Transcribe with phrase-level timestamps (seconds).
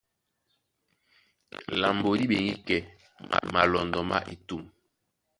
[1.79, 2.79] Lambo dí ɓeŋgí kɛ́
[3.53, 4.63] malɔndɔ má etûm.